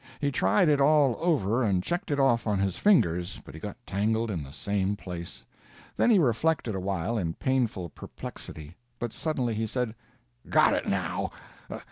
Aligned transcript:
He 0.19 0.31
tried 0.31 0.67
it 0.67 0.81
all 0.81 1.15
over, 1.19 1.61
and 1.61 1.83
checked 1.83 2.09
it 2.09 2.19
off 2.19 2.47
on 2.47 2.57
his 2.57 2.75
fingers. 2.75 3.39
But 3.45 3.53
he 3.53 3.59
got 3.59 3.77
tangled 3.85 4.31
in 4.31 4.41
the 4.41 4.51
same 4.51 4.95
place. 4.95 5.45
Then 5.95 6.09
he 6.09 6.17
reflected 6.17 6.73
awhile 6.73 7.19
in 7.19 7.35
painful 7.35 7.89
perplexity, 7.89 8.77
but 8.97 9.13
suddenly 9.13 9.53
he 9.53 9.67
said: 9.67 9.93
"Got 10.49 10.73
it 10.73 10.87
now! 10.87 11.29